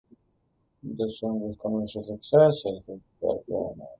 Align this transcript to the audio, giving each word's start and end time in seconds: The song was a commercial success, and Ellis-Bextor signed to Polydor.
The 0.81 1.11
song 1.11 1.41
was 1.41 1.55
a 1.57 1.59
commercial 1.59 2.01
success, 2.01 2.65
and 2.65 2.73
Ellis-Bextor 2.73 2.85
signed 2.85 3.01
to 3.21 3.51
Polydor. 3.53 3.89